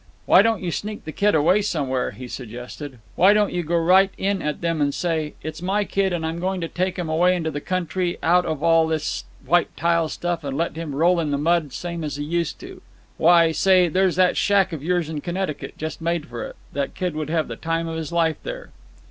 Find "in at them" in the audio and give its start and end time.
4.17-4.81